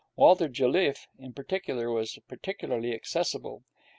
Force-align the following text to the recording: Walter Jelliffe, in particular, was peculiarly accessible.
Walter 0.15 0.49
Jelliffe, 0.49 1.05
in 1.19 1.31
particular, 1.31 1.91
was 1.91 2.17
peculiarly 2.27 2.91
accessible. 2.91 3.61